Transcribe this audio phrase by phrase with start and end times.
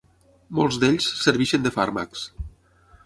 [0.59, 2.25] Molts d'ells serveixen de fàrmacs.